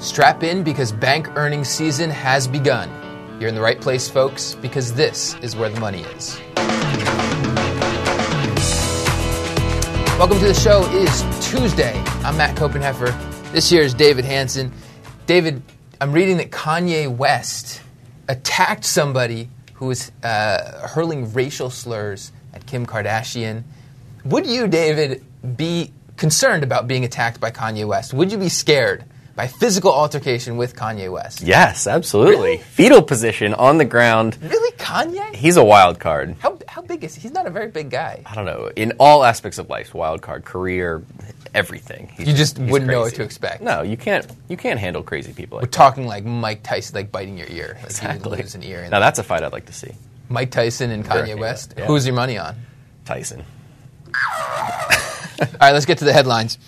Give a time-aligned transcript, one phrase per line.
[0.00, 2.88] Strap in because bank earnings season has begun.
[3.38, 6.40] You're in the right place, folks, because this is where the money is.
[10.18, 10.86] Welcome to the show.
[10.86, 11.92] It is Tuesday.
[12.24, 13.52] I'm Matt Koppenheffer.
[13.52, 14.72] This here is David Hanson.
[15.26, 15.62] David,
[16.00, 17.82] I'm reading that Kanye West
[18.26, 23.64] attacked somebody who was uh, hurling racial slurs at Kim Kardashian.
[24.24, 25.22] Would you, David,
[25.58, 28.14] be concerned about being attacked by Kanye West?
[28.14, 29.04] Would you be scared
[29.36, 31.40] by physical altercation with Kanye West?
[31.42, 32.34] Yes, absolutely.
[32.36, 32.58] Really?
[32.58, 34.38] Fetal position on the ground.
[34.42, 35.34] Really, Kanye?
[35.34, 36.36] He's a wild card.
[36.40, 37.22] How, how big is he?
[37.22, 38.22] He's not a very big guy.
[38.26, 38.70] I don't know.
[38.76, 41.02] In all aspects of life, wild card, career,
[41.54, 42.08] everything.
[42.16, 43.62] He's- You just wouldn't know what to expect.
[43.62, 44.26] No, you can't.
[44.48, 47.74] You can't handle crazy people We're like talking like Mike Tyson, like biting your ear.
[47.76, 48.36] Like exactly.
[48.38, 48.82] lose an ear.
[48.84, 49.00] Now that.
[49.00, 49.92] that's a fight I'd like to see.
[50.28, 51.74] Mike Tyson and Kanye West.
[51.76, 51.86] yeah.
[51.86, 52.54] Who's your money on?
[53.04, 53.44] Tyson.
[55.40, 56.58] All right, let's get to the headlines.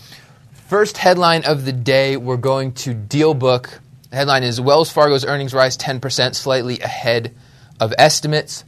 [0.72, 3.78] First headline of the day, we're going to Deal Book.
[4.08, 7.34] The headline is Wells Fargo's earnings rise 10%, slightly ahead
[7.78, 8.64] of estimates.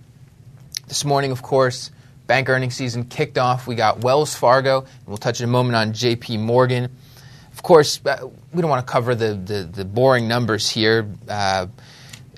[0.86, 1.90] This morning, of course,
[2.26, 3.66] bank earnings season kicked off.
[3.66, 6.94] We got Wells Fargo, and we'll touch in a moment on JP Morgan.
[7.54, 11.08] Of course, uh, we don't want to cover the, the, the boring numbers here.
[11.26, 11.68] Uh,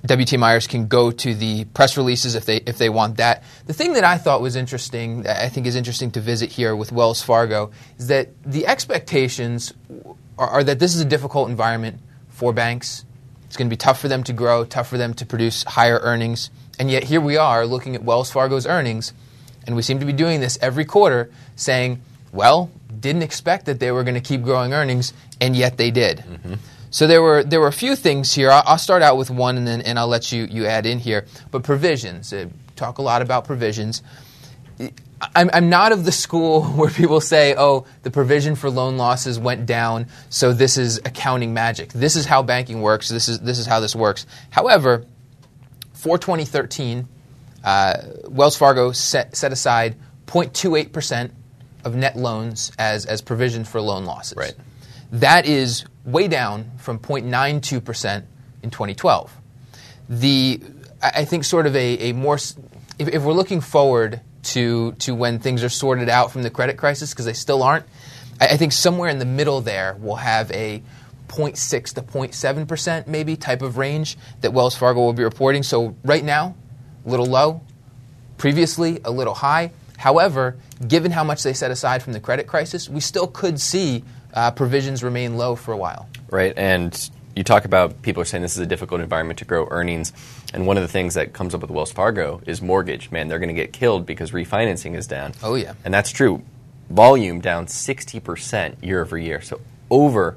[0.06, 3.42] WT Myers can go to the press releases if they if they want that.
[3.66, 6.74] The thing that I thought was interesting, that I think is interesting to visit here
[6.74, 9.72] with Wells Fargo, is that the expectations
[10.38, 13.04] are, are that this is a difficult environment for banks.
[13.46, 15.98] It's going to be tough for them to grow, tough for them to produce higher
[16.02, 19.12] earnings, and yet here we are looking at Wells Fargo's earnings,
[19.66, 23.92] and we seem to be doing this every quarter, saying, "Well, didn't expect that they
[23.92, 26.54] were going to keep growing earnings, and yet they did." Mm-hmm.
[26.90, 28.50] So there were there were a few things here.
[28.50, 30.98] I'll, I'll start out with one, and then and I'll let you you add in
[30.98, 31.26] here.
[31.50, 32.32] But provisions.
[32.32, 34.02] Uh, talk a lot about provisions.
[35.34, 39.38] I'm, I'm not of the school where people say, "Oh, the provision for loan losses
[39.38, 41.92] went down, so this is accounting magic.
[41.92, 43.08] This is how banking works.
[43.08, 45.06] This is this is how this works." However,
[45.92, 47.08] for 2013,
[47.64, 47.94] uh,
[48.28, 49.96] Wells Fargo set, set aside
[50.26, 51.32] 0.28 percent
[51.84, 54.36] of net loans as as provision for loan losses.
[54.36, 54.54] Right.
[55.12, 58.26] That is way down from 0.92 percent
[58.62, 59.30] in 2012
[60.08, 60.60] the
[61.02, 62.60] I think sort of a, a more if,
[62.98, 67.12] if we're looking forward to to when things are sorted out from the credit crisis
[67.12, 67.84] because they still aren't,
[68.40, 70.82] I, I think somewhere in the middle there we'll have a
[71.28, 75.62] 0.6 to 0.7 percent maybe type of range that Wells Fargo will be reporting.
[75.62, 76.54] So right now,
[77.04, 77.62] a little low,
[78.38, 79.72] previously a little high.
[79.98, 80.56] However,
[80.86, 84.04] given how much they set aside from the credit crisis, we still could see
[84.34, 86.08] uh, provisions remain low for a while.
[86.30, 86.52] right?
[86.56, 90.12] And you talk about people are saying this is a difficult environment to grow earnings,
[90.54, 93.10] and one of the things that comes up with Wells Fargo is mortgage.
[93.10, 95.32] Man, they're going to get killed because refinancing is down.
[95.42, 95.74] Oh, yeah.
[95.84, 96.42] and that's true.
[96.88, 99.60] Volume down sixty percent year over year, so
[99.90, 100.36] over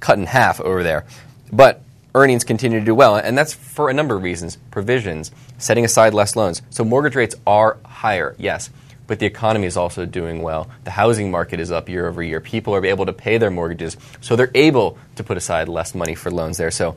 [0.00, 1.04] cut in half over there.
[1.52, 1.82] But
[2.14, 4.56] earnings continue to do well, and that's for a number of reasons.
[4.70, 8.70] Provisions, setting aside less loans, so mortgage rates are higher, yes.
[9.08, 10.70] But the economy is also doing well.
[10.84, 12.40] The housing market is up year over year.
[12.40, 16.14] People are able to pay their mortgages, so they're able to put aside less money
[16.14, 16.70] for loans there.
[16.70, 16.94] So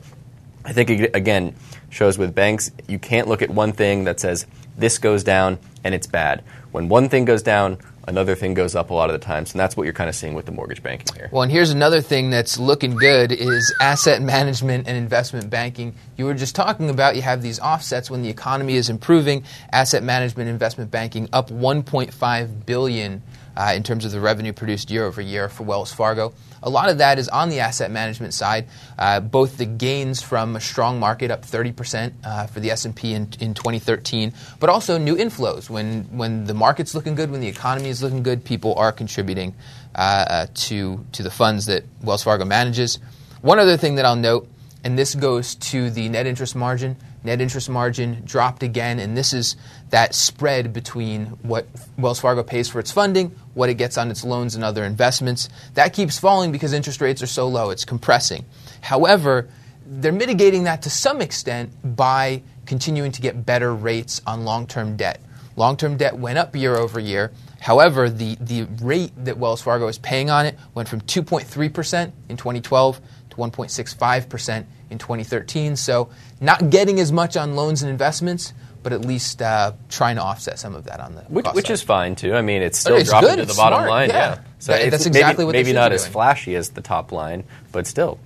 [0.64, 1.56] I think, ag- again,
[1.90, 4.46] shows with banks, you can't look at one thing that says
[4.76, 6.44] this goes down and it's bad.
[6.70, 9.52] When one thing goes down, another thing goes up a lot of the times.
[9.52, 11.28] And that's what you're kind of seeing with the mortgage banking here.
[11.32, 15.94] Well, and here's another thing that's looking good is asset management and investment banking.
[16.16, 19.44] You were just talking about you have these offsets when the economy is improving.
[19.72, 23.22] Asset management, investment banking up 1.5 billion
[23.56, 26.32] uh, in terms of the revenue produced year over year for Wells Fargo.
[26.62, 28.68] A lot of that is on the asset management side.
[28.98, 33.28] Uh, both the gains from a strong market, up 30% uh, for the S&P in,
[33.40, 35.68] in 2013, but also new inflows.
[35.68, 39.54] When when the market's looking good, when the economy is looking good, people are contributing
[39.94, 42.98] uh, uh, to to the funds that Wells Fargo manages.
[43.40, 44.48] One other thing that I'll note,
[44.84, 46.96] and this goes to the net interest margin.
[47.24, 49.56] Net interest margin dropped again, and this is
[49.90, 51.66] that spread between what
[51.96, 55.48] Wells Fargo pays for its funding, what it gets on its loans and other investments.
[55.74, 58.44] That keeps falling because interest rates are so low, it's compressing.
[58.80, 59.48] However,
[59.86, 64.96] they're mitigating that to some extent by continuing to get better rates on long term
[64.96, 65.20] debt.
[65.54, 67.30] Long term debt went up year over year.
[67.60, 72.36] However, the, the rate that Wells Fargo is paying on it went from 2.3% in
[72.36, 73.00] 2012
[73.30, 75.74] to 1.65% in 2013.
[75.76, 76.10] So,
[76.40, 78.52] not getting as much on loans and investments,
[78.82, 81.82] but at least uh, trying to offset some of that on the Which, which is
[81.82, 82.34] fine too.
[82.34, 84.08] I mean, it's still it's dropping good, to the bottom smart, line.
[84.10, 84.38] yeah.
[84.58, 87.44] So That- that's maybe- exactly what they maybe not as flashy as the top line,
[87.72, 88.18] but still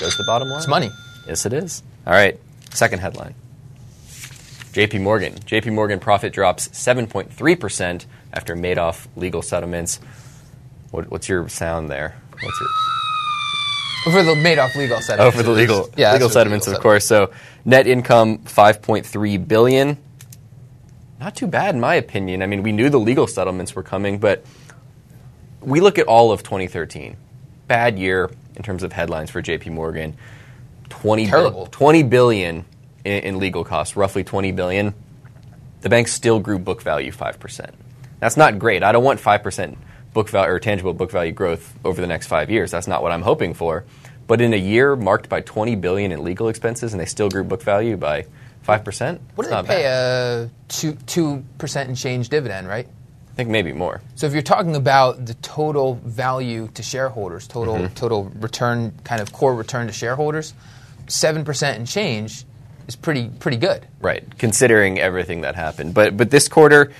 [0.00, 0.58] goes to the bottom line.
[0.58, 0.90] It's money.
[1.28, 1.82] Yes, it is.
[2.06, 2.38] All right.
[2.72, 3.34] Second headline.
[4.72, 5.32] JP Morgan.
[5.34, 9.98] JP Morgan profit drops 7.3% after Madoff legal settlements.
[10.90, 12.14] What, what's your sound there?
[12.32, 12.68] What's your
[14.06, 15.34] For the Madoff legal settlements.
[15.36, 17.04] Oh, for the legal Yeah, legal settlements, legal of course.
[17.04, 17.32] So
[17.64, 19.98] net income five point three billion.
[21.18, 22.40] Not too bad, in my opinion.
[22.42, 24.44] I mean, we knew the legal settlements were coming, but
[25.60, 27.16] we look at all of 2013.
[27.66, 29.70] Bad year in terms of headlines for J.P.
[29.70, 30.16] Morgan.
[30.90, 31.66] 20 bi- Terrible.
[31.66, 32.64] 20 billion
[33.04, 34.94] in, in legal costs, roughly 20 billion.
[35.80, 37.70] The bank still grew book value 5%.
[38.20, 38.82] That's not great.
[38.84, 39.76] I don't want 5%
[40.16, 42.70] book value or tangible book value growth over the next 5 years.
[42.70, 43.84] That's not what I'm hoping for.
[44.26, 47.44] But in a year marked by 20 billion in legal expenses and they still grew
[47.44, 48.24] book value by
[48.66, 49.82] 5%, What it's do they pay?
[49.82, 50.48] bad.
[50.48, 52.86] A two two percent and change dividend, right?
[52.88, 54.00] I think maybe more.
[54.14, 57.94] So if you're talking about the total value to shareholders, total Mm-hmm.
[57.94, 60.54] total return, kind of core return to shareholders,
[61.08, 62.44] seven percent and change
[62.88, 63.86] is pretty pretty good.
[64.00, 65.92] Right, considering everything that happened.
[65.94, 66.90] But but this quarter,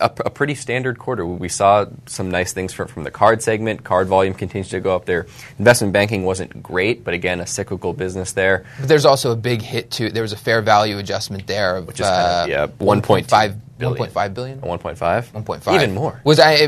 [0.00, 1.24] a, a pretty standard quarter.
[1.26, 3.84] We saw some nice things from, from the card segment.
[3.84, 5.26] Card volume continues to go up there.
[5.58, 8.64] Investment banking wasn't great, but again, a cyclical business there.
[8.78, 11.86] But there's also a big hit to there was a fair value adjustment there of
[11.86, 14.10] Which is kind of, yeah, 1.2 1.5 billion.
[14.10, 14.60] 1.5 billion.
[14.60, 14.96] 1.5?
[15.44, 15.74] 1.5.
[15.74, 16.20] Even more.
[16.24, 16.66] Was I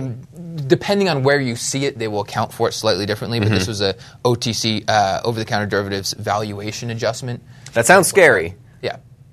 [0.67, 3.39] depending on where you see it, they will account for it slightly differently.
[3.39, 3.55] But Mm-hmm.
[3.55, 3.95] this was a
[4.25, 7.43] OTC uh, over the counter derivatives valuation adjustment.
[7.75, 8.55] That sounds scary,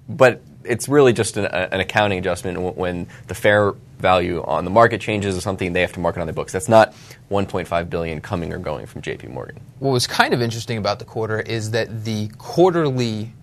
[0.07, 5.01] but it's really just an, an accounting adjustment when the fair value on the market
[5.01, 6.51] changes or something they have to mark it on their books.
[6.51, 6.93] That's not
[7.31, 9.59] 1.5 billion coming or going from JP Morgan.
[9.79, 13.33] what was kind of interesting about the quarter is that the quarterly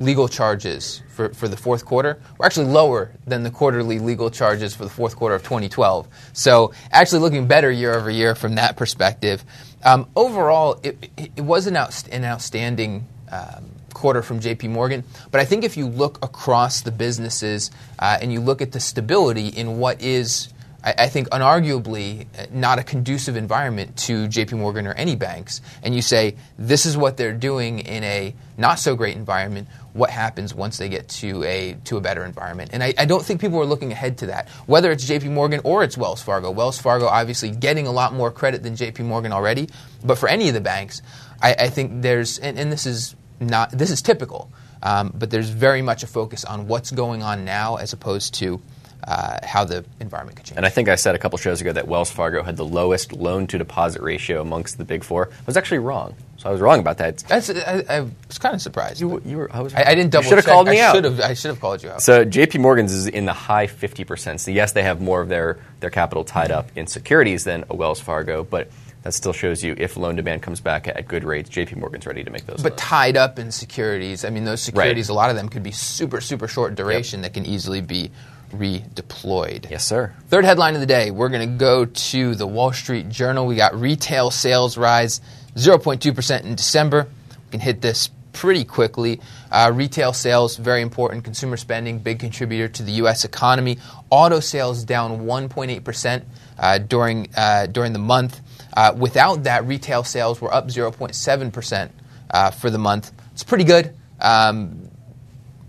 [0.00, 4.74] legal charges for, for the fourth quarter were actually lower than the quarterly legal charges
[4.74, 6.08] for the fourth quarter of 2012.
[6.32, 9.44] So actually looking better year over year from that perspective.
[9.84, 15.04] Um, overall, it, it, was an, an outstanding um, quarter from JP Morgan.
[15.30, 18.80] But I think if you look across the businesses uh, and you look at the
[18.80, 20.48] stability in what is
[20.82, 25.94] I, think unarguably uh, not a conducive environment to JP Morgan or any banks, and
[25.94, 30.54] you say this is what they're doing in a not so great environment, what happens
[30.54, 32.70] once they get to a to a better environment?
[32.72, 35.60] And I, I don't think people are looking ahead to that, whether it's JP Morgan
[35.64, 36.50] or it's Wells Fargo.
[36.50, 39.68] Wells Fargo obviously getting a lot more credit than JP Morgan already,
[40.02, 41.02] but for any of the banks,
[41.42, 44.50] I, I think there's and, and this is not this is typical,
[44.82, 48.60] um, but there's very much a focus on what's going on now as opposed to
[49.04, 50.56] uh, how the environment could change.
[50.56, 53.12] And I think I said a couple shows ago that Wells Fargo had the lowest
[53.12, 55.28] loan to deposit ratio amongst the big four.
[55.28, 56.14] I was actually wrong.
[56.36, 57.18] So I was wrong about that.
[57.18, 59.00] That's, I, I was kind of surprised.
[59.00, 60.24] You, you were, I was I, I didn't double.
[60.24, 60.52] You should have check.
[60.52, 60.94] called me I out.
[60.94, 62.02] Should have, I should have called you out.
[62.02, 64.40] So JP Morgan's is in the high 50%.
[64.40, 67.76] So yes, they have more of their, their capital tied up in securities than a
[67.76, 68.70] Wells Fargo, but
[69.02, 72.22] that still shows you if loan demand comes back at good rates, JP Morgan's ready
[72.22, 72.80] to make those but loans.
[72.80, 74.24] tied up in securities.
[74.24, 75.08] I mean, those securities.
[75.08, 78.10] A lot of them could be super, super short duration that can easily be
[78.52, 79.70] redeployed.
[79.70, 80.12] yes, sir.
[80.28, 83.46] Third headline of the day, we're going to go to the Wall Street Journal.
[83.46, 85.20] We got retail sales rise
[85.54, 87.06] 0.2% in December.
[87.28, 89.20] We can hit this pretty quickly.
[89.50, 91.24] Uh, retail sales, very important.
[91.24, 93.24] Consumer spending, big contributor to the U.S.
[93.24, 93.78] economy.
[94.10, 96.22] Auto sales down 1.8%
[96.58, 98.40] uh, during, uh, during the month.
[98.76, 101.90] Uh, without that, retail sales were up 0.7%
[102.30, 103.12] uh, for the month.
[103.32, 103.94] It's pretty good.
[104.20, 104.90] Um,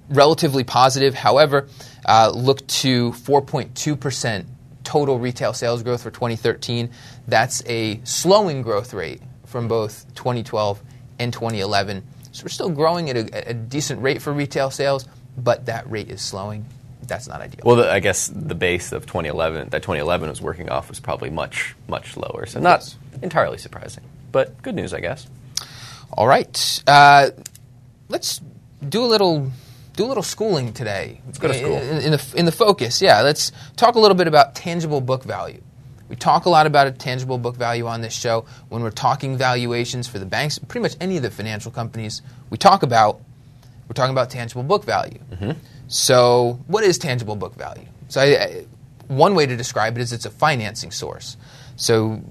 [0.09, 1.13] relatively positive.
[1.13, 1.67] However,
[2.05, 4.45] uh, look to 4.2%
[4.83, 6.89] total retail sales growth for 2013.
[7.27, 10.81] That's a slowing growth rate from both 2012
[11.19, 12.03] and 2011.
[12.31, 15.89] So we're still growing at a, at a decent rate for retail sales, but that
[15.89, 16.65] rate is slowing.
[17.07, 17.61] That's not ideal.
[17.65, 21.29] Well, the, I guess the base of 2011 that 2011 was working off was probably
[21.29, 22.45] much, much lower.
[22.45, 22.97] So not Yes.
[23.21, 25.27] entirely surprising, but good news, I guess.
[26.13, 27.29] All right, uh,
[28.09, 28.41] let's
[28.87, 29.51] do a little
[29.95, 31.21] do a little schooling today.
[31.25, 31.73] Let's go to school.
[31.77, 33.01] in, in the in the focus.
[33.01, 35.61] Yeah, let's talk a little bit about tangible book value.
[36.09, 39.37] We talk a lot about a tangible book value on this show when we're talking
[39.37, 43.21] valuations for the banks, pretty much any of the financial companies we talk about.
[43.87, 45.19] We're talking about tangible book value.
[45.91, 47.85] So, what is tangible book value?
[48.07, 48.65] So, I, I,
[49.09, 51.35] one way to describe it is it's a financing source.
[51.75, 52.23] So,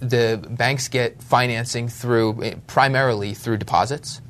[0.00, 4.22] the banks get financing through eh, primarily through deposits,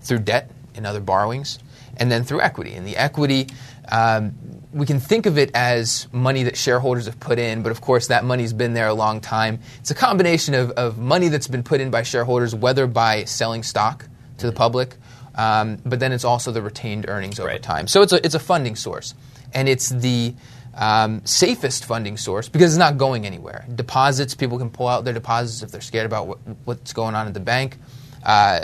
[0.00, 1.60] through debt and other borrowings,
[1.98, 2.74] and then through equity.
[2.74, 3.46] And the equity,
[3.92, 4.34] um,
[4.72, 8.08] we can think of it as money that shareholders have put in, but of course
[8.08, 9.60] that money's been there a long time.
[9.78, 13.62] It's a combination of, of money that's been put in by shareholders, whether by selling
[13.62, 14.96] stock to the public,
[15.34, 17.62] um, but then it's also the retained earnings over Right.
[17.62, 17.86] time.
[17.86, 19.14] So it's a, it's a funding source.
[19.52, 20.34] And it's the
[20.74, 23.64] um, safest funding source because it's not going anywhere.
[23.74, 27.26] Deposits, people can pull out their deposits if they're scared about what, what's going on
[27.26, 27.76] at the bank.
[28.24, 28.60] Uh,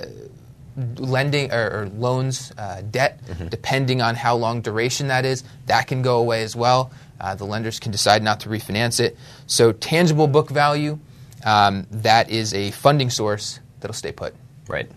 [0.99, 6.03] lending or, or loans, uh, debt, depending on how long duration that is, that can
[6.03, 6.91] go away as well.
[7.19, 9.17] Uh, the lenders can decide not to refinance it.
[9.47, 10.99] So, tangible book value,
[11.47, 14.35] um, that is a funding source that that'll stay put.
[14.69, 14.91] Right.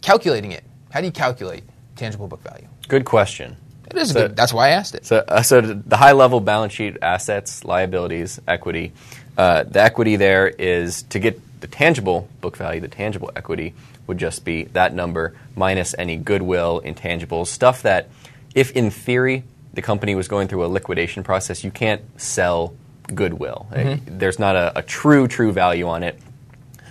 [0.00, 0.64] Calculating it.
[0.90, 1.64] How do you calculate
[1.96, 2.66] tangible book value?
[2.88, 3.56] Good question.
[3.90, 4.36] It is So- good.
[4.36, 5.06] That's why I asked it.
[5.06, 8.92] So, uh, so the high level balance sheet assets, liabilities, equity.
[9.36, 13.74] Uh, the equity there is to get the tangible book value, the tangible equity
[14.06, 18.08] would just be that number minus any goodwill, intangibles, stuff that,
[18.54, 19.42] if in theory
[19.74, 22.74] the company was going through a liquidation process, you can't sell
[23.14, 23.66] goodwill.
[23.74, 26.18] Uh, There's not a, a true, true value on it.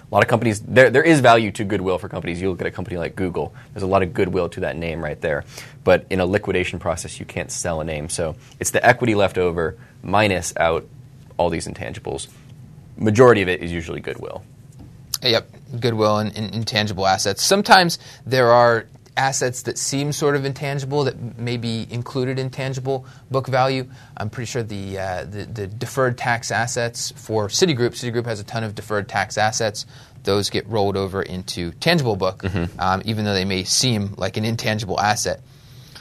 [0.09, 2.41] A lot of companies, there, there is value to goodwill for companies.
[2.41, 5.03] You look at a company like Google, there's a lot of goodwill to that name
[5.03, 5.43] right there.
[5.83, 8.07] But in a liquidation process, you can't sell a name.
[8.07, 10.87] So it's the equity left over minus out
[11.37, 12.27] all these intangibles.
[12.95, 14.43] Majority of it is usually goodwill.
[15.21, 15.49] Yep,
[15.79, 17.43] goodwill and, and intangible assets.
[17.43, 18.85] Sometimes there are
[19.17, 23.87] assets that seem sort of intangible that may be included in tangible book value.
[24.15, 27.91] I'm pretty sure the, uh, the the deferred tax assets for Citigroup.
[27.91, 29.85] Citigroup has a ton of deferred tax assets.
[30.23, 32.43] Those get rolled over into tangible book,
[32.79, 35.41] um, even though they may seem like an intangible asset.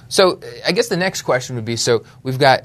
[0.09, 2.65] So I guess the next question would be: so we've got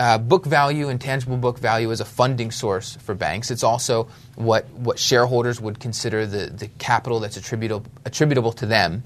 [0.00, 3.50] uh, book value and tangible book value is a funding source for banks.
[3.50, 9.02] It's also what what shareholders would consider the, the capital that's attributable attributable to them.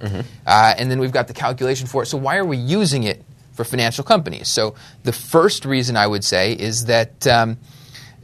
[0.46, 2.06] Uh, and then we've got the calculation for it.
[2.06, 4.48] So why are we using it for financial companies?
[4.48, 7.26] So the first reason I would say is that.
[7.26, 7.58] Um,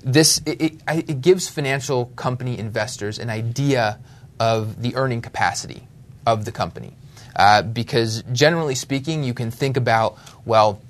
[0.00, 3.98] this it, it, it gives financial company investors an idea
[4.38, 5.82] of the earning capacity
[6.24, 6.94] of the company,
[7.34, 10.80] uh, because generally speaking, you can think about well,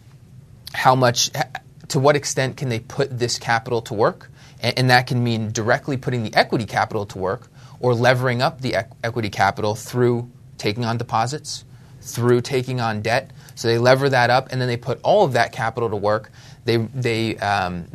[0.74, 1.30] how much,
[1.88, 4.30] to what extent can they put this capital to work,
[4.60, 7.48] and, and that can mean directly putting the equity capital to work,
[7.80, 11.64] or levering up the equ- equity capital through taking on deposits,
[12.00, 13.30] through taking on debt.
[13.54, 16.30] So they lever that up, and then they put all of that capital to work.
[16.64, 17.86] They they um,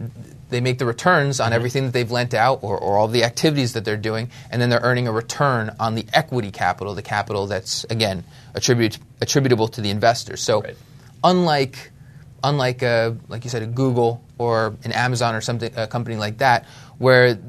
[0.50, 3.74] they make the returns on everything that they've lent out or, or all the activities
[3.74, 7.48] that they're doing, and then they're earning a return on the equity capital, the capital
[7.48, 8.24] that's again
[8.56, 10.42] attribute, attributable to the investors.
[10.42, 10.76] So, Right.
[11.24, 11.92] unlike
[12.44, 16.40] unlike a, like you said a Google or an Amazon or something a company like
[16.40, 16.66] that,
[16.98, 17.40] where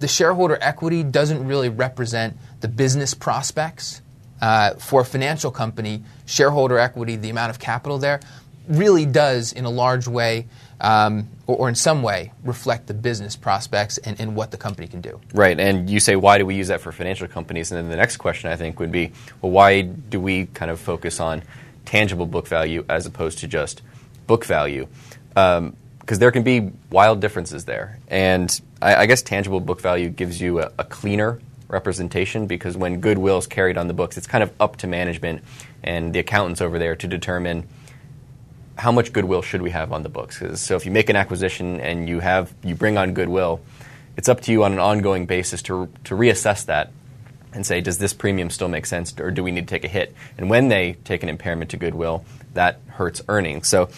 [0.00, 4.02] the shareholder equity doesn't really represent the business prospects.
[4.40, 8.18] Uh, for a financial company, shareholder equity, the amount of capital there,
[8.68, 10.48] really does, in a large way,
[10.80, 14.88] um, or, or in some way, reflect the business prospects and, and what the company
[14.88, 15.20] can do.
[15.32, 17.70] Right, and you say, why do we use that for financial companies?
[17.70, 20.80] And then the next question, I think, would be, well, why do we kind of
[20.80, 21.42] focus on
[21.84, 23.82] tangible book value as opposed to just
[24.26, 24.86] book value?
[25.36, 27.98] Um, because there can be wild differences there.
[28.08, 33.00] And I, I guess tangible book value gives you a, a cleaner representation because when
[33.00, 35.42] goodwill is carried on the books, it's kind of up to management
[35.82, 37.68] and the accountants over there to determine
[38.76, 40.42] how much goodwill should we have on the books.
[40.60, 43.60] So if you make an acquisition and you have you bring on goodwill,
[44.16, 46.90] it's up to you on an ongoing basis to to reassess that
[47.52, 49.88] and say, does this premium still make sense, or do we need to take a
[49.88, 50.14] hit?
[50.38, 53.68] And when they take an impairment to goodwill, that hurts earnings.
[53.68, 53.88] So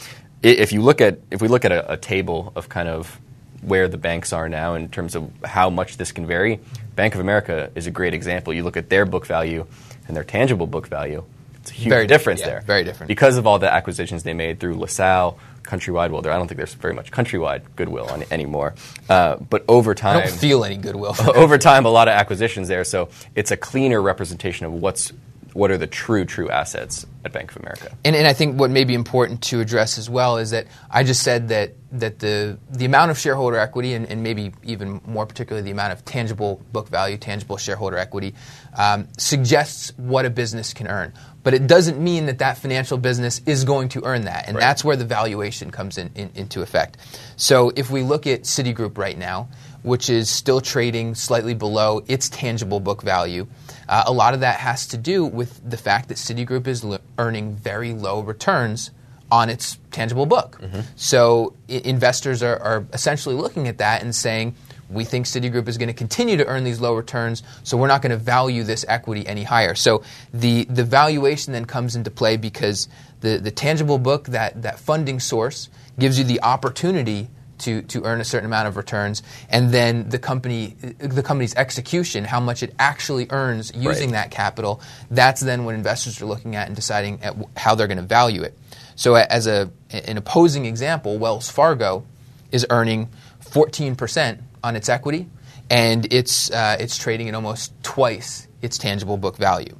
[0.42, 3.20] if you look at if we look at a, a table of kind of
[3.62, 6.60] where the banks are now in terms of how much this can vary,
[6.96, 8.52] Bank of America is a great example.
[8.52, 9.66] You look at their book value
[10.06, 11.24] and their tangible book value.
[11.56, 12.60] It's a huge Very difference yeah, there.
[12.60, 13.08] very different.
[13.08, 16.10] Because of all the acquisitions they made through LaSalle, Countrywide.
[16.10, 18.74] Well, there, I don't think there's very much Countrywide goodwill on anymore.
[19.08, 21.14] Uh, but over I time, don't feel any goodwill.
[21.34, 25.12] Over time, a lot of acquisitions there, so it's a cleaner representation of what's
[25.54, 27.96] what are the true true assets at Bank of America.
[28.04, 31.04] And, and I think what may be important to address as well is that I
[31.04, 35.24] just said that that the the amount of shareholder equity and, and maybe even more
[35.26, 38.34] particularly the amount of tangible book value, tangible shareholder equity,
[38.76, 41.12] um, suggests what a business can earn.
[41.44, 44.62] But it doesn't mean that that financial business is going to earn that, and Right.
[44.62, 46.96] that's where the valuation comes in, in, into effect.
[47.36, 49.48] So if we look at Citigroup right now,
[49.82, 53.46] which is still trading slightly below its tangible book value.
[53.86, 56.82] Uh, a lot of that has to do with the fact that Citigroup is
[57.18, 58.90] earning very low returns
[59.30, 60.58] on its tangible book.
[60.96, 64.54] So I- investors are, are essentially looking at that and saying,
[64.88, 68.02] we think Citigroup is going to continue to earn these low returns, so we're not
[68.02, 69.74] going to value this equity any higher.
[69.74, 72.88] So the, the valuation then comes into play because
[73.20, 78.20] the, the tangible book, that, that funding source, gives you the opportunity to, to earn
[78.20, 82.74] a certain amount of returns, and then the company the company's execution, how much it
[82.78, 84.24] actually earns using Right.
[84.24, 87.98] that capital, that's then what investors are looking at and deciding at how they're going
[87.98, 88.58] to value it.
[88.96, 92.04] So, as a an opposing example, Wells Fargo
[92.50, 93.08] is earning
[93.44, 95.28] 14% on its equity,
[95.70, 99.76] and it's uh, it's trading at almost twice its tangible book value.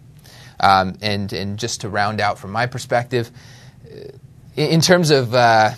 [0.61, 3.31] Um, and and just to round out from my perspective,
[4.55, 5.71] in in terms of uh,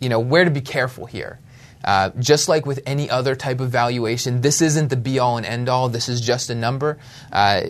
[0.00, 1.38] you know where to be careful here,
[1.84, 5.46] Uh, just like with any other type of valuation, this isn't the be all and
[5.46, 5.90] end all.
[5.90, 6.96] This is just a number.
[7.30, 7.60] Uh,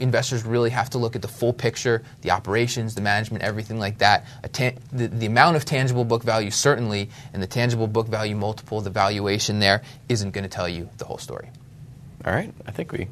[0.00, 3.98] investors really have to look at the full picture, the operations, the management, everything like
[3.98, 4.24] that.
[4.52, 8.80] Ta- the, the amount of tangible book value, certainly, and the tangible book value multiple,
[8.80, 11.50] the valuation there, isn't going to tell you the whole story.
[12.24, 12.52] All right.
[12.66, 13.08] I think we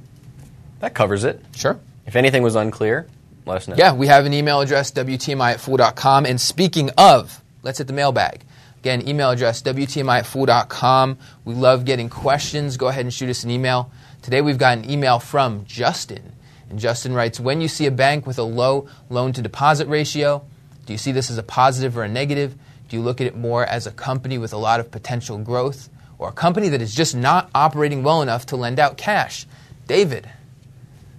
[0.81, 1.43] that covers it.
[1.55, 1.79] Sure.
[2.07, 3.07] If anything was unclear,
[3.47, 3.77] let us know.
[3.77, 6.27] Yeah, we have an email address, WTMI at fool.com.
[6.27, 8.43] And speaking of, let's hit the mailbag.
[8.79, 11.19] Again, email address, WTMI at fool.com.
[11.45, 12.77] We love getting questions.
[12.77, 13.91] Go ahead and shoot us an email.
[14.23, 16.33] Today we've got an email from Justin.
[16.71, 20.45] And Justin writes When you see a bank with a low loan to deposit ratio,
[20.85, 22.57] do you see this as a positive or a negative?
[22.89, 25.89] Do you look at it more as a company with a lot of potential growth
[26.19, 29.47] or a company that is just not operating well enough to lend out cash?
[29.89, 30.29] David,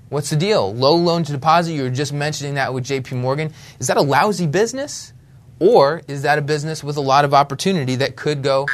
[0.09, 0.73] what's the deal?
[0.73, 3.53] Low loan to deposit, you were just mentioning that with JP Morgan.
[3.79, 5.13] Is that a lousy business?
[5.59, 8.67] Or is that a business with a lot of opportunity that could go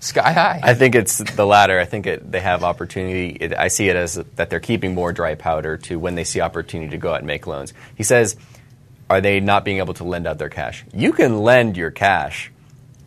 [0.00, 0.60] sky high?
[0.62, 1.78] I think it's the latter.
[1.78, 3.36] I think it, they have opportunity.
[3.40, 6.40] It, I see it as that they're keeping more dry powder to when they see
[6.40, 7.72] opportunity to go out and make loans.
[7.96, 8.36] He says,
[9.10, 10.84] are they not being able to lend out their cash?
[10.92, 12.50] You can lend your cash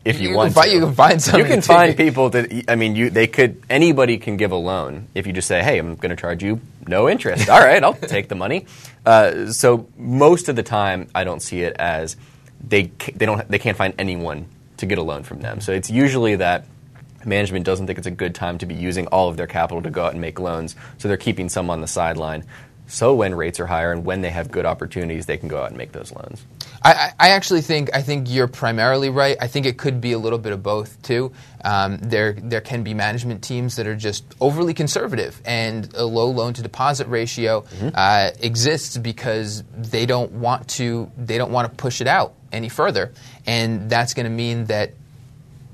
[0.03, 0.75] if you, You want can find- to.
[0.75, 4.35] you can find You can find people that I mean, you they could anybody can
[4.35, 7.49] give a loan if you just say, "Hey, I'm going to charge you no interest."
[7.49, 8.65] All right, I'll take the money.
[9.03, 12.15] Uh, so most of the time, I don't see it as
[12.67, 14.45] they they don't they can't find anyone
[14.77, 15.59] to get a loan from them.
[15.59, 16.65] So it's usually that
[17.25, 19.89] management doesn't think it's a good time to be using all of their capital to
[19.89, 20.75] go out and make loans.
[20.97, 22.45] So they're keeping some on the sideline.
[22.87, 25.69] So when rates are higher and when they have good opportunities, they can go out
[25.69, 26.45] and make those loans.
[26.83, 29.37] I, I actually think I think you're primarily right.
[29.39, 31.31] I think it could be a little bit of both too.
[31.63, 36.27] Um, there there can be management teams that are just overly conservative, and a low
[36.31, 37.63] loan to deposit ratio
[37.93, 42.67] uh, exists because they don't want to they don't want to push it out any
[42.67, 43.13] further,
[43.45, 44.93] and that's going to mean that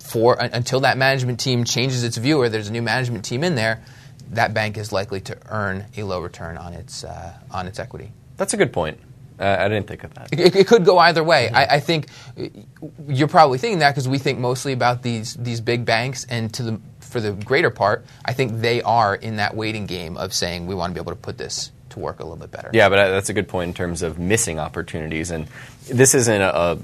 [0.07, 3.43] for un- until that management team changes its view or there's a new management team
[3.43, 3.83] in there,
[4.31, 8.11] that bank is likely to earn a low return on its uh, on its equity.
[8.37, 8.99] That's a good point.
[9.39, 10.29] Uh, I didn't think of that.
[10.31, 11.49] It, it could go either way.
[11.49, 12.07] I, I think
[12.39, 12.47] uh,
[13.07, 16.63] you're probably thinking that because we think mostly about these these big banks, and to
[16.63, 20.67] the for the greater part, I think they are in that waiting game of saying
[20.67, 22.69] we want to be able to put this to work a little bit better.
[22.73, 25.31] Yeah, but uh, that's a good point in terms of missing opportunities.
[25.31, 25.47] And
[25.87, 26.77] this isn't a, a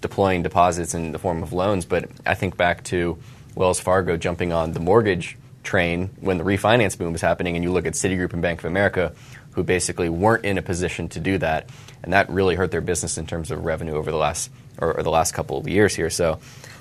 [0.00, 3.18] deploying deposits in the form of loans, but I think back to
[3.54, 7.72] Wells Fargo jumping on the mortgage train when the refinance boom was happening, and you
[7.72, 9.12] look at Citigroup and Bank of America,
[9.52, 11.68] who basically weren't in a position to do that,
[12.02, 15.02] and that really hurt their business in terms of revenue over the last or, or
[15.02, 16.10] the last couple of years here.
[16.10, 16.38] So.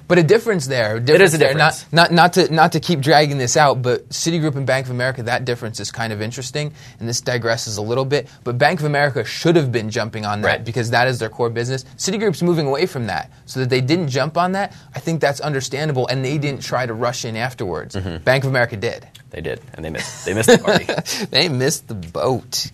[0.10, 0.98] But a difference there.
[0.98, 1.54] is difference a there.
[1.54, 1.86] difference.
[1.94, 4.92] Not, not, not, to, not to keep dragging this out, but Citigroup and Bank of
[4.92, 8.28] America, that difference is kind of interesting, and this digresses a little bit.
[8.44, 10.66] But Bank of America should have been jumping on that Right.
[10.66, 11.86] because that is their core business.
[11.98, 13.32] Citigroup's moving away from that.
[13.46, 16.88] So that they didn't jump on that, I think that's understandable, and they didn't try
[16.88, 17.96] to rush in afterwards.
[17.96, 18.24] Mm-hmm.
[18.24, 19.08] Bank of America did.
[19.30, 20.26] They did, and they missed.
[20.26, 21.26] They missed the party.
[21.30, 22.72] they missed the boat.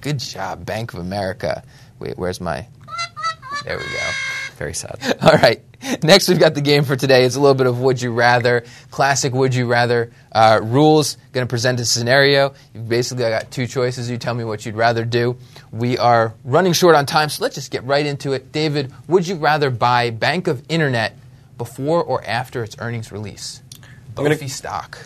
[0.00, 1.62] Good job, Bank of America.
[1.98, 2.66] Wait, where's my.
[3.64, 4.37] There we go.
[4.58, 4.98] Very sad.
[5.22, 5.62] All right.
[6.02, 7.24] Next, we've got the game for today.
[7.24, 11.16] It's a little bit of Would You Rather, classic Would You Rather uh, rules.
[11.32, 12.54] Going to present a scenario.
[12.74, 14.10] You've basically I got two choices.
[14.10, 15.36] You tell me what you'd rather do.
[15.70, 18.50] We are running short on time, so let's just get right into it.
[18.50, 21.16] David, would you rather buy Bank of Internet
[21.56, 23.62] before or after its earnings release?
[24.16, 24.98] gonna- Bofi stock.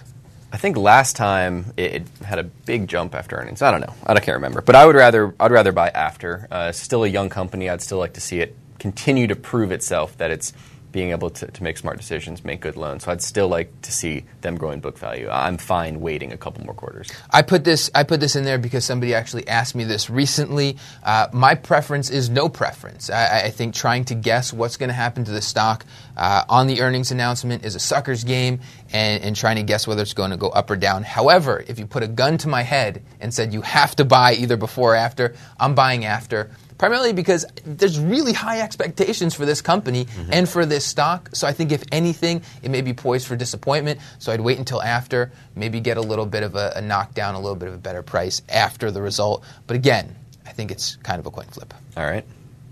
[0.55, 3.63] I think last time it, it had a big jump after earnings.
[3.63, 3.95] I don't know.
[4.07, 4.61] I can't remember.
[4.61, 6.47] But I would rather I'd rather buy after.
[6.51, 7.69] Uh, still a young company.
[7.71, 10.53] I'd still like to see it continue to prove itself that it's
[10.93, 13.05] being able to, to make smart decisions, make good loans.
[13.05, 15.29] So I'd still like to see them growing book value.
[15.31, 17.11] I'm fine waiting a couple more quarters.
[17.31, 17.91] I put this.
[17.95, 20.77] I put this in there because somebody actually asked me this recently.
[21.03, 23.11] Uh, my preference is no preference.
[23.11, 26.67] I, I think trying to guess what's going to happen to the stock uh, on
[26.67, 28.61] the earnings announcement is a sucker's game,
[28.93, 31.03] and, and trying to guess whether it's going to go up or down.
[31.03, 34.35] However, if you put a gun to my head and said you have to buy
[34.35, 36.51] either before or after, I'm buying after.
[36.79, 40.33] Primarily because there's really high expectations for this company mm-hmm.
[40.33, 41.31] and for this stock.
[41.33, 44.01] So I think if anything, it may be poised for disappointment.
[44.19, 47.41] So I'd wait until after, maybe get a little bit of a, a knockdown, a
[47.41, 49.45] little bit of a better price after the result.
[49.67, 51.73] But again, I think it's kind of a coin flip.
[51.97, 52.25] All right.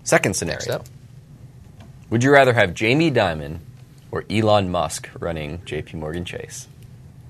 [0.04, 0.82] Second scenario.
[2.10, 3.58] Would you rather have Jamie Dimon
[4.10, 6.66] or Elon Musk running JP Morgan Chase?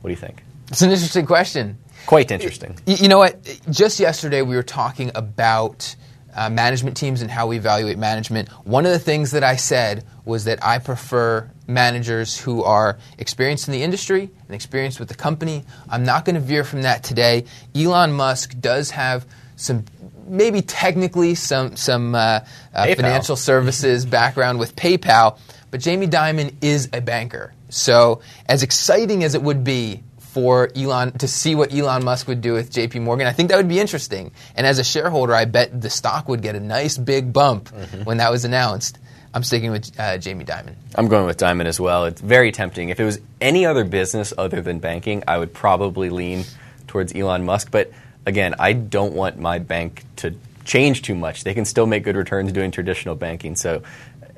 [0.01, 0.43] What do you think?
[0.69, 1.79] It's an interesting question.
[2.07, 2.79] Quite interesting.
[2.87, 3.61] You know what?
[3.71, 5.95] Just yesterday, we were talking about
[6.35, 8.49] uh, management teams and how we evaluate management.
[8.65, 13.69] One of the things that I said was that I prefer managers who are experienced
[13.69, 15.65] in the industry and experienced with the company.
[15.89, 17.47] I'm not going to veer from that today.
[17.75, 19.85] Elon Musk does have some.
[20.27, 22.41] Maybe technically some some uh,
[22.73, 25.41] uh, financial services background with PayPal,
[25.73, 27.53] but Jamie Dimon is a banker.
[27.69, 32.41] So, as exciting as it would be for Elon to see what Elon Musk would
[32.41, 34.31] do with JP Morgan, I think that would be interesting.
[34.55, 37.69] And as a shareholder, I bet the stock would get a nice big bump
[38.05, 38.99] when that was announced.
[39.33, 40.75] I'm sticking with uh, Jamie Dimon.
[40.95, 42.05] I'm going with Dimon as well.
[42.07, 42.89] It's very tempting.
[42.89, 46.45] If it was any other business other than banking, I would probably lean
[46.87, 47.71] towards Elon Musk.
[47.71, 47.93] But
[48.27, 51.45] again, I don't want my bank to change too much.
[51.45, 53.55] They can still make good returns doing traditional banking.
[53.57, 53.83] So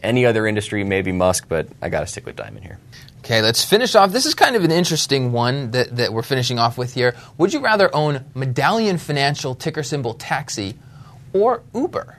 [0.03, 2.79] any other industry, maybe Musk, but I got to stick with Dimon here.
[3.25, 4.11] Okay, let's finish off.
[4.11, 7.15] This is kind of an interesting one that, that we're finishing off with here.
[7.39, 10.75] Would you rather own Medallion Financial, ticker symbol taxi,
[11.33, 12.19] or Uber?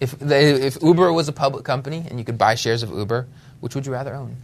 [0.00, 3.26] If, they, if Uber was a public company and you could buy shares of Uber,
[3.60, 4.38] which would you rather own?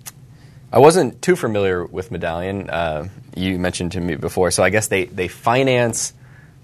[0.70, 2.68] I wasn't too familiar with Medallion.
[2.68, 6.12] Uh, you mentioned to me before, so I guess they, they finance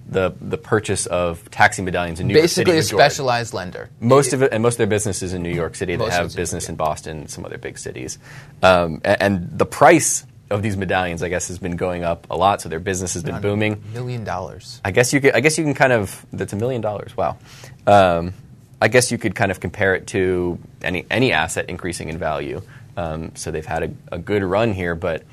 [0.09, 2.95] the the purchase of taxi medallions in New Basically, York a City.
[2.97, 3.11] majority.
[3.15, 3.91] specialized lender.
[4.01, 5.95] Most of it, and most of their business is in New York City.
[5.95, 8.19] They Most have business in Boston, and some other big cities.
[8.63, 12.37] Um, a- and, the price of these medallions, I guess, has been going up a
[12.37, 12.61] lot.
[12.61, 13.83] So their business has been booming.
[13.93, 14.81] Million dollars.
[14.85, 15.35] I guess you could.
[15.35, 16.25] I guess you can kind of.
[16.33, 17.17] That's a million dollars.
[17.17, 17.37] Wow.
[17.87, 18.33] Um,
[18.81, 22.63] I guess you could kind of compare it to any any asset increasing in value.
[22.97, 25.25] Um, so they've had a, a good run here, but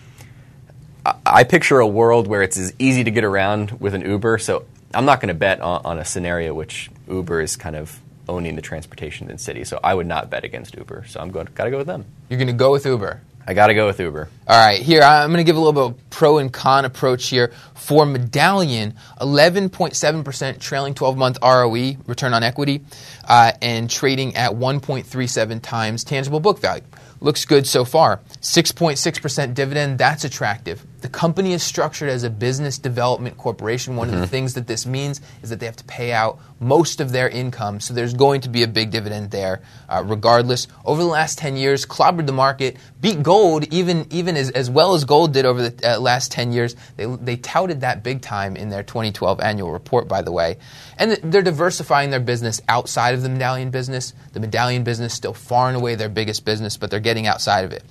[1.06, 4.38] I, picture a world where it's as easy to get around with an Uber.
[4.38, 8.00] So I'm not going to bet on, on a scenario which Uber is kind of
[8.30, 9.68] owning the transportation in cities.
[9.68, 11.06] So I would not bet against Uber.
[11.08, 11.48] So I'm going.
[11.56, 12.06] Got to go with them.
[12.30, 13.22] You're going to go with Uber.
[13.46, 14.30] I got to go with Uber.
[14.48, 17.28] All right, here I'm going to give a little bit of pro and con approach
[17.28, 17.52] here.
[17.74, 22.82] For Medallion, 11.7% trailing 12 month ROE, return on equity,
[23.28, 26.84] uh, and trading at 1.37 times tangible book value.
[27.24, 28.20] Looks good so far.
[28.42, 30.86] 6.6% dividend, that's attractive.
[31.00, 33.98] The company is structured as a business development corporation.
[33.98, 37.02] One of the things that this means is that they have to pay out most
[37.02, 40.68] of their income, so there's going to be a big dividend there uh, regardless.
[40.86, 44.94] Over the last 10 years, clobbered the market, beat gold even, even as, as well
[44.94, 46.74] as gold did over the uh, last 10 years.
[46.96, 50.58] They, they touted that big time in their 2012 annual report, by the way.
[50.98, 54.14] And th- they're diversifying their business outside of the medallion business.
[54.32, 57.66] The medallion business is still far and away their biggest business, but they're getting outside
[57.66, 57.84] of it.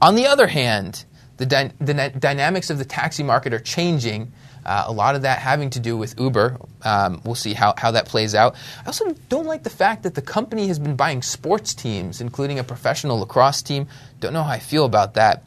[0.00, 1.04] On the other hand,
[1.36, 4.32] the, dy- the dy- dynamics of the taxi market are changing.
[4.64, 6.56] Uh, a lot of that having to do with Uber.
[6.82, 8.54] Um, we'll see how, how that plays out.
[8.84, 12.60] I also don't like the fact that the company has been buying sports teams, including
[12.60, 13.88] a professional lacrosse team.
[14.20, 15.42] Don't know how I feel about that.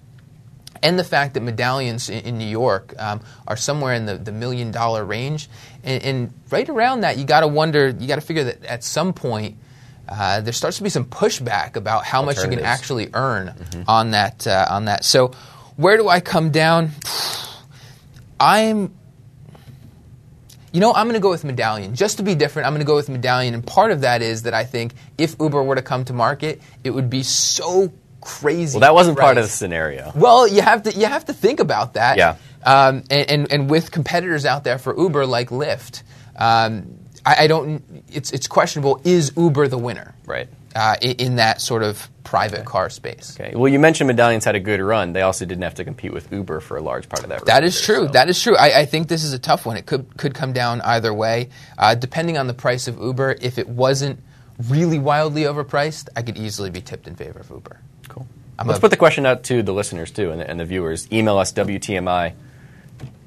[0.84, 4.34] And the fact that medallions in, in New York um, are somewhere in the, the
[4.34, 5.50] million dollar range.
[5.84, 8.84] And, and right around that, you got to wonder, you got to figure that at
[8.84, 9.58] some point,
[10.08, 13.54] uh, there starts to be some pushback about how much you can actually earn
[13.88, 14.46] on that.
[14.46, 15.04] Uh, on that.
[15.04, 15.32] So,
[15.76, 16.92] where do I come down?
[18.40, 18.94] I'm.
[20.72, 21.96] You know, I'm going to go with Medallion.
[21.96, 23.54] Just to be different, I'm going to go with Medallion.
[23.54, 26.62] And part of that is that I think if Uber were to come to market,
[26.84, 28.76] it would be so crazy.
[28.76, 30.12] Well, that wasn't part of the scenario.
[30.16, 32.18] Well, you have to you have to think about that.
[32.18, 32.36] Yeah.
[32.66, 36.04] Um, and, and and with competitors out there for Uber like Lyft,
[36.36, 37.84] um, I, I don't.
[38.12, 39.02] It's it's questionable.
[39.04, 40.16] Is Uber the winner?
[40.26, 40.48] Right.
[40.76, 43.38] Uh, in, in that sort of private car space.
[43.40, 43.56] Okay.
[43.56, 45.14] Well, you mentioned Medallions had a good run.
[45.14, 47.46] They also didn't have to compete with Uber for a large part of that.
[47.46, 48.08] That is true.
[48.08, 48.58] so- That is true.
[48.58, 49.78] I, I think this is a tough one.
[49.78, 53.38] It could could come down either way, uh, depending on the price of Uber.
[53.42, 54.20] If it wasn't
[54.68, 57.80] really wildly overpriced, I could easily be tipped in favor of Uber.
[58.10, 58.28] Cool.
[58.60, 60.66] I'm Let's a- put the question out to the listeners too and the, and the
[60.66, 61.10] viewers.
[61.12, 62.34] Email us WTMI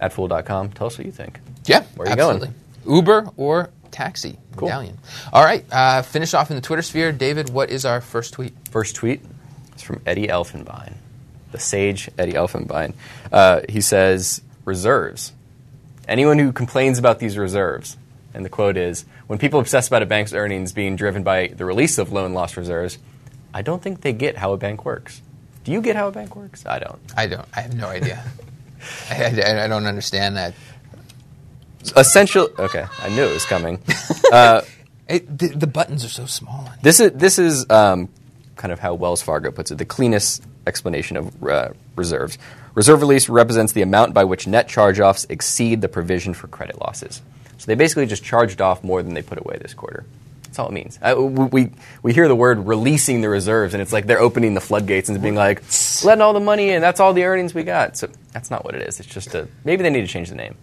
[0.00, 0.70] at fool.com.
[0.70, 1.40] Tell us what you think.
[1.64, 2.54] Yeah, Where are you going?
[2.86, 4.68] Uber or taxi Cool.
[4.68, 4.98] medallion.
[5.32, 7.10] All right, uh, finish off in the Twitter sphere.
[7.12, 8.54] David, what is our first tweet?
[8.70, 9.20] First tweet
[9.76, 10.94] is from Eddie Elfenbein,
[11.52, 12.94] the sage Eddie Elfenbein.
[13.32, 15.32] Uh, he says, Reserves.
[16.06, 17.96] Anyone who complains about these reserves,
[18.32, 21.64] and the quote is, when people obsess about a bank's earnings being driven by the
[21.64, 22.98] release of loan loss reserves,
[23.52, 25.20] I don't think they get how a bank works.
[25.64, 26.64] Do you get how a bank works?
[26.64, 26.98] I don't.
[27.16, 27.46] I don't.
[27.54, 28.24] I have no idea.
[29.10, 30.54] I, I, I don't understand that.
[31.96, 32.48] Essential.
[32.58, 33.80] Okay, I knew it was coming.
[35.08, 36.70] It, the, the buttons are so small.
[36.82, 38.10] This is this is um,
[38.56, 39.78] kind of how Wells Fargo puts it.
[39.78, 42.36] The cleanest explanation of uh, reserves.
[42.74, 47.22] Reserve release represents the amount by which net charge-offs exceed the provision for credit losses.
[47.56, 50.04] So they basically just charged off more than they put away this quarter.
[50.42, 50.98] That's all it means.
[51.00, 51.70] Uh, we, we
[52.02, 55.20] we hear the word releasing the reserves, and it's like they're opening the floodgates and
[55.22, 55.62] being like,
[56.04, 56.82] letting all the money in.
[56.82, 57.96] That's all the earnings we got.
[57.96, 59.00] So that's not what it is.
[59.00, 60.56] It's just a maybe they need to change the name.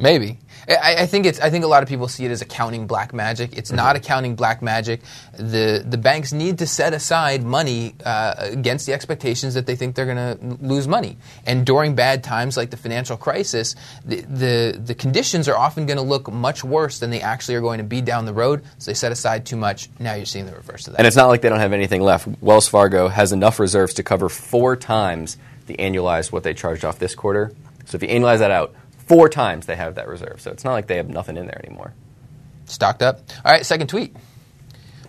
[0.00, 0.38] Maybe.
[0.68, 1.40] I, I think it's.
[1.40, 3.56] I think a lot of people see it as accounting black magic.
[3.56, 5.00] It's not accounting black magic.
[5.36, 9.94] The the banks need to set aside money uh, against the expectations that they think
[9.94, 11.16] they're going to lose money.
[11.46, 15.98] And during bad times like the financial crisis, the the, the conditions are often going
[15.98, 18.62] to look much worse than they actually are going to be down the road.
[18.78, 19.88] So they set aside too much.
[19.98, 21.00] Now you're seeing the reverse of that.
[21.00, 22.28] And it's not like they don't have anything left.
[22.40, 25.36] Wells Fargo has enough reserves to cover four times
[25.66, 27.52] the annualized what they charged off this quarter.
[27.86, 28.74] So if you annualize that out,
[29.10, 30.40] four times they have that reserve.
[30.40, 31.94] So it's not like they have nothing in there anymore.
[32.66, 33.18] stocked up.
[33.44, 34.14] All right, second tweet.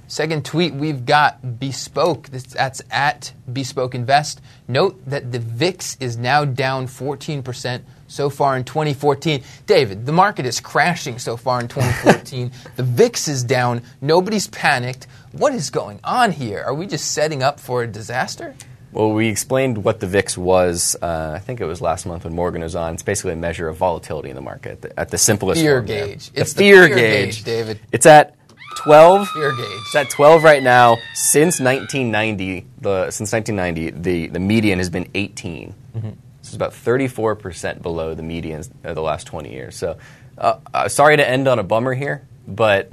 [0.07, 2.27] Second tweet, we've got Bespoke.
[2.29, 4.41] That's at Bespoke Invest.
[4.67, 9.43] Note that the VIX is now down 14% so far in 2014.
[9.67, 12.51] David, the market is crashing so far in 2014.
[12.77, 13.83] the VIX is down.
[14.01, 15.05] Nobody's panicked.
[15.31, 16.63] What is going on here?
[16.65, 18.55] Are we just setting up for a disaster?
[18.91, 20.97] Well, we explained what the VIX was.
[21.01, 22.93] Uh, I think it was last month when Morgan was on.
[22.93, 25.81] It's basically a measure of volatility in the market at the, at the simplest Fear
[25.81, 26.07] there.
[26.07, 26.31] gauge.
[26.33, 27.35] It's the fear, fear gauge.
[27.35, 27.79] gauge, David.
[27.91, 28.35] It's at
[28.77, 29.29] 12.
[29.29, 29.65] Fear gauge.
[29.85, 30.97] It's at 12 right now.
[31.13, 35.73] Since 1990, the since 1990, the, the median has been 18.
[35.95, 36.09] Mm-hmm.
[36.41, 39.75] This is about 34 percent below the median of the last 20 years.
[39.75, 39.97] So,
[40.37, 42.91] uh, uh, sorry to end on a bummer here, but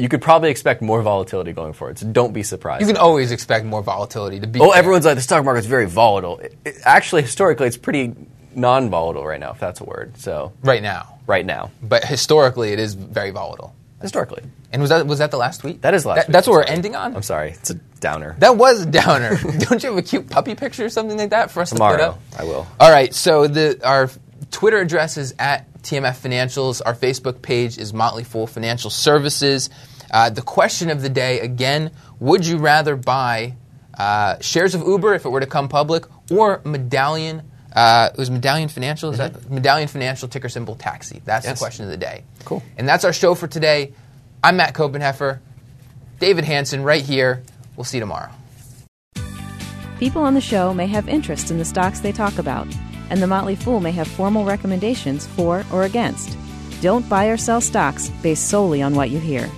[0.00, 1.98] you could probably expect more volatility going forward.
[1.98, 2.80] So don't be surprised.
[2.80, 4.60] You can always expect more volatility to be.
[4.60, 4.78] Oh, fair.
[4.78, 6.38] everyone's like the stock market's very volatile.
[6.38, 8.14] It, it- actually, historically, it's pretty
[8.54, 10.16] non-volatile right now, if that's a word.
[10.18, 11.18] So right now.
[11.26, 13.74] right now, But historically, it is very volatile.
[14.02, 15.82] historically, And was that was that the last tweet?
[15.82, 16.26] that is last.
[16.26, 16.32] That-.
[16.32, 16.76] That's what we're sorry.
[16.76, 17.14] ending on.
[17.14, 18.34] I'm sorry, it's a downer.
[18.38, 19.36] That was a downer.
[19.58, 21.78] Don't you have a cute puppy picture or something like that for us to put
[21.78, 22.20] Tomorrow, up?
[22.38, 22.66] I will.
[22.80, 23.14] All right.
[23.14, 24.10] So the our
[24.50, 26.82] Twitter address is at TMF Financials.
[26.84, 29.70] Our Facebook page is Motley Fool Financial Services.
[30.10, 33.54] Uh, the question of the day again: Would you rather buy
[33.98, 37.42] uh, shares of Uber if it were to come public, or Medallion?
[37.72, 39.10] Uh, it was Medallion Financial.
[39.10, 41.22] Is that Medallion Financial ticker symbol taxi?
[41.24, 41.58] That's Yes.
[41.58, 42.24] the question of the day.
[42.44, 42.62] Cool.
[42.76, 43.92] And that's our show for today.
[44.42, 45.38] I'm Matt Koppenheffer.
[46.18, 47.42] David Hanson right here.
[47.76, 48.30] We'll see you tomorrow.
[50.00, 52.66] People on the show may have interest in the stocks they talk about,
[53.10, 56.36] and the Motley Fool may have formal recommendations for or against.
[56.80, 59.48] Don't buy or sell stocks based solely on what you hear.